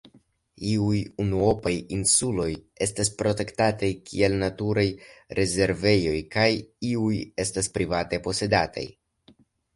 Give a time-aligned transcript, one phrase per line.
[0.75, 2.47] Iuj unuopaj insuloj
[2.85, 4.87] estas protektataj kiel naturaj
[5.41, 6.49] rezervejoj kaj
[6.95, 7.15] iuj
[7.47, 8.89] estas private posedataj.